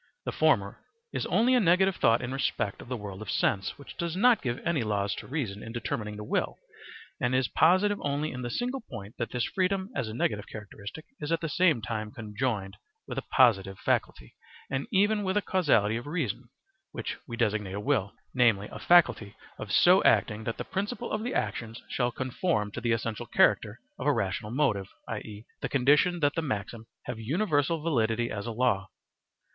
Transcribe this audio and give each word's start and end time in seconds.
The 0.25 0.31
former 0.31 0.79
is 1.13 1.27
only 1.27 1.53
a 1.53 1.59
negative 1.59 1.95
thought 1.95 2.23
in 2.23 2.33
respect 2.33 2.81
of 2.81 2.87
the 2.87 2.97
world 2.97 3.21
of 3.21 3.29
sense, 3.29 3.77
which 3.77 3.95
does 3.97 4.15
not 4.15 4.41
give 4.41 4.57
any 4.65 4.81
laws 4.81 5.13
to 5.17 5.27
reason 5.27 5.61
in 5.61 5.71
determining 5.71 6.15
the 6.17 6.23
will 6.23 6.57
and 7.19 7.35
is 7.35 7.47
positive 7.47 7.99
only 8.01 8.31
in 8.31 8.41
this 8.41 8.57
single 8.57 8.81
point 8.81 9.13
that 9.19 9.29
this 9.29 9.43
freedom 9.45 9.91
as 9.95 10.07
a 10.07 10.15
negative 10.15 10.47
characteristic 10.47 11.05
is 11.19 11.31
at 11.31 11.39
the 11.39 11.47
same 11.49 11.83
time 11.83 12.09
conjoined 12.09 12.77
with 13.07 13.19
a 13.19 13.23
(positive) 13.31 13.77
faculty 13.77 14.35
and 14.71 14.87
even 14.91 15.21
with 15.21 15.37
a 15.37 15.41
causality 15.43 15.97
of 15.97 16.07
reason, 16.07 16.49
which 16.91 17.17
we 17.27 17.37
designate 17.37 17.75
a 17.75 17.79
will, 17.79 18.11
namely 18.33 18.67
a 18.71 18.79
faculty 18.79 19.35
of 19.59 19.71
so 19.71 20.03
acting 20.03 20.45
that 20.45 20.57
the 20.57 20.65
principle 20.65 21.11
of 21.11 21.21
the 21.21 21.35
actions 21.35 21.79
shall 21.87 22.11
conform 22.11 22.71
to 22.71 22.81
the 22.81 22.91
essential 22.91 23.27
character 23.27 23.79
of 23.99 24.07
a 24.07 24.11
rational 24.13 24.49
motive, 24.49 24.87
i.e., 25.09 25.45
the 25.61 25.69
condition 25.69 26.21
that 26.21 26.33
the 26.33 26.41
maxim 26.41 26.87
have 27.03 27.19
universal 27.19 27.83
validity 27.83 28.31
as 28.31 28.47
a 28.47 28.51
law. 28.51 28.89